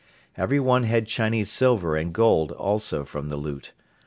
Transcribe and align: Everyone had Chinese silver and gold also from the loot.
Everyone 0.35 0.81
had 0.81 1.05
Chinese 1.05 1.51
silver 1.51 1.95
and 1.95 2.11
gold 2.11 2.51
also 2.53 3.05
from 3.05 3.29
the 3.29 3.37
loot. 3.37 3.71